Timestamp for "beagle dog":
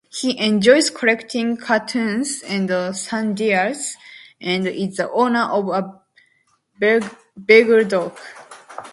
7.39-8.17